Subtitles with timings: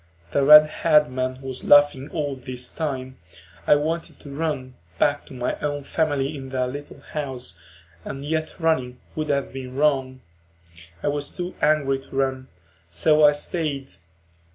[0.31, 3.19] The red haired man was laughing all this time.
[3.67, 7.59] I wanted to run, back to my own family in their little house,
[8.03, 10.21] and yet running would have been wrong;
[11.03, 12.47] I was too angry to run,
[12.89, 13.91] so I stayed.